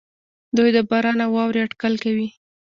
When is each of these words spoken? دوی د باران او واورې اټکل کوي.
دوی 0.57 0.69
د 0.75 0.77
باران 0.89 1.17
او 1.25 1.31
واورې 1.35 1.59
اټکل 1.65 1.93
کوي. 2.03 2.27